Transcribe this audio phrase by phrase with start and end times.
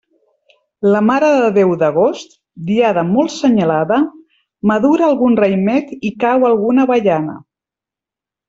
[0.93, 2.33] La Mare de Déu d'agost,
[2.71, 4.01] diada molt senyalada;
[4.73, 7.41] madura algun raïmet i cau alguna avellana.